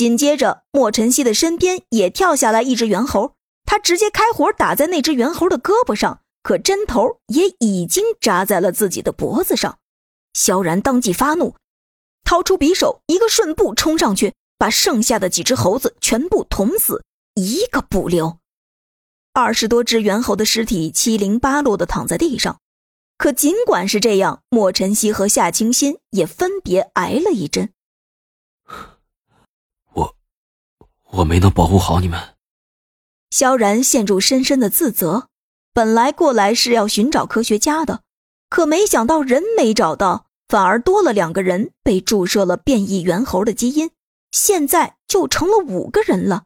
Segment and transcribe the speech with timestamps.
[0.00, 3.34] 紧接着，莫晨曦的身边也跳下来一只猿猴，
[3.66, 9.76] 他直接开火打在那只猿猴的胳膊上，可针头也已经扎在了自己的脖子上。
[10.32, 11.54] 萧然当即发怒，
[12.24, 17.04] 掏出匕首，一个顺步冲上去，把剩下的几只猴子全部捅死，
[17.34, 18.38] 一个不留。
[19.34, 22.58] 二十多只猿猴的尸体七零八落的躺在地上。
[23.18, 27.74] 可尽管是这样，莫晨曦和夏清心也分别挨了一针。
[29.92, 30.16] 我，
[31.12, 32.36] 我没能保护好你们。
[33.30, 35.28] 萧然陷入深深的自责。
[35.72, 38.02] 本来过来是要寻找科学家的，
[38.48, 43.90] 可没想到人没找到，反而多了两个人被注射了变异猿猴的基因，
[44.32, 46.42] 现在就成了五个人了。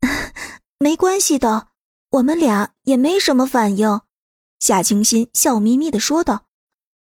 [0.80, 1.68] 没关系的，
[2.10, 4.00] 我们俩也没什么反应。
[4.58, 6.46] 夏清心笑眯眯的说道：“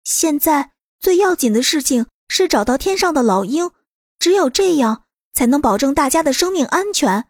[0.04, 3.70] 现在最要紧的事情是找到天上的老鹰，
[4.18, 5.04] 只有这样
[5.38, 7.26] 才能保证大家的生命安全。”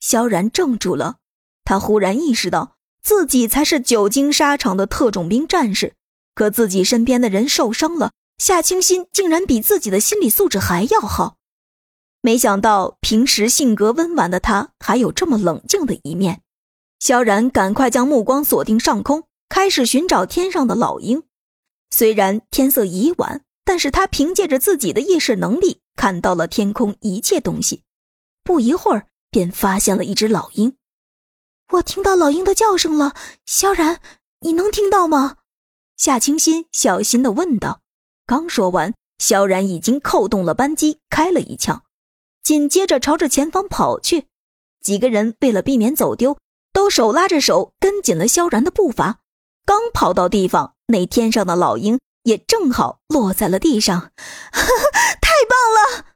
[0.00, 1.18] 萧然怔住了，
[1.64, 5.94] 他忽然意识到自己才是久经沙场的特种兵战士，
[6.34, 11.36] 可自己身边的人受伤了，夏清心竟然比自己的心理素质还要好。
[12.20, 16.42] 没想到平时性格温婉的他，还有这么冷静的一面。
[16.98, 19.28] 萧然赶快将目光锁定上空。
[19.50, 21.22] 开始寻找天上的老鹰，
[21.90, 27.82] 虽然天色已晚，但是他凭借着自己的意识能力看到了天空一切东西，
[28.44, 30.76] 不一会儿便发现了一只老鹰。
[31.72, 34.00] 我听到老鹰的叫声了，萧然，
[34.42, 35.38] 你能听到吗？
[35.96, 37.80] 夏清新小心的问道。
[38.24, 41.82] 刚说完，萧然已经扣动了扳机，开了一枪，
[42.44, 44.28] 紧接着朝着前方跑去。
[44.80, 46.38] 几个人为了避免走丢，
[46.72, 49.18] 都手拉着手跟紧了萧然的步伐。
[49.66, 54.12] 刚跑到地方，那天上的老鹰也正好落在了地上，
[54.52, 55.32] 太
[55.68, 56.06] 了！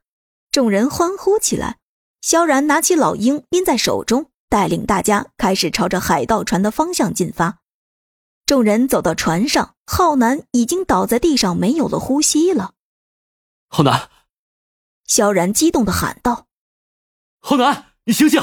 [0.50, 1.78] 众人欢呼起来。
[2.20, 7.58] 萧然拿起老鹰拎在手中，带领大家开始朝着海盗船的方向进发。
[8.46, 12.74] 众人走到船上，浩南已经倒在地上，没有了呼吸了。
[13.68, 14.10] 浩南，
[15.06, 16.46] 萧然激动的喊道
[17.40, 18.40] ：“浩南，你醒醒！”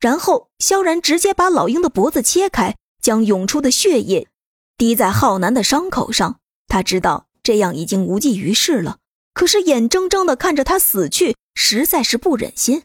[0.00, 2.76] 然后萧然直接把老鹰的脖子切开。
[3.00, 4.28] 将涌出的血液
[4.76, 8.98] 滴在浩南的伤口上，他知道这样已经无济于事了。
[9.40, 12.82] 可是眼睁睁的看着他死去，实在是不忍心。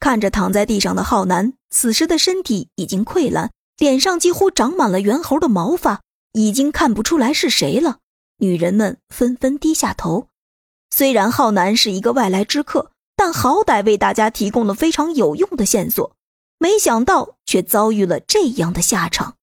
[0.00, 6.00] 看着躺在地上的浩南，此时的身体已经溃烂，脸上几乎长满了猿猴的毛发，
[6.32, 7.98] 已经看不出来是谁了。
[8.38, 10.28] 女人们纷纷低下头。
[10.88, 16.16] 虽然浩南是一个外来之客，但好歹为大家提供了非常有用的线索。
[16.58, 19.35] 没想到，却遭遇了这样的下场。